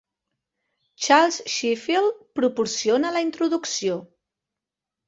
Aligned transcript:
Charles 1.07 1.37
Sheffield 1.57 2.17
proporciona 2.41 3.13
la 3.21 3.25
introducció. 3.31 4.05